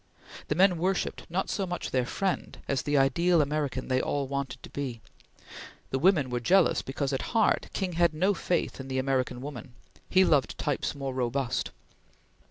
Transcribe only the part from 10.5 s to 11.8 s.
types more robust.